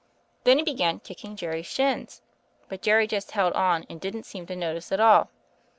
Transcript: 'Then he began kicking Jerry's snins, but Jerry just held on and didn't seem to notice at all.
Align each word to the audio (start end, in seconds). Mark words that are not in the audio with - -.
'Then 0.45 0.57
he 0.57 0.63
began 0.63 0.99
kicking 0.99 1.35
Jerry's 1.35 1.67
snins, 1.69 2.21
but 2.67 2.81
Jerry 2.81 3.05
just 3.05 3.29
held 3.33 3.53
on 3.53 3.85
and 3.87 4.01
didn't 4.01 4.25
seem 4.25 4.47
to 4.47 4.55
notice 4.55 4.91
at 4.91 4.99
all. 4.99 5.29